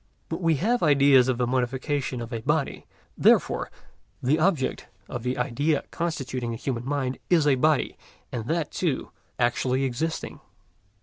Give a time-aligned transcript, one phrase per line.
[0.29, 3.69] But we have ideas of the modifications of a body; therefore
[4.19, 7.99] the object of the idea constituting the human mind is a body,
[8.31, 10.39] and that, too, actually existing.